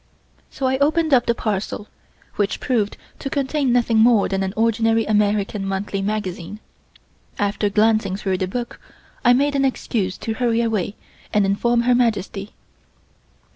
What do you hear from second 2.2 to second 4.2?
which proved to contain nothing